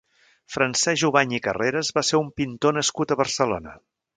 Francesc 0.53 0.99
Jubany 1.01 1.35
i 1.35 1.41
Carreras 1.49 1.91
va 1.99 2.05
ser 2.09 2.21
un 2.23 2.35
pintor 2.41 2.77
nascut 2.79 3.15
a 3.15 3.19
Barcelona. 3.25 3.77